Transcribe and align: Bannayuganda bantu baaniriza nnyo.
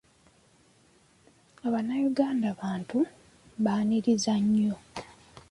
Bannayuganda 1.73 2.47
bantu 2.61 2.99
baaniriza 3.63 4.33
nnyo. 4.43 4.75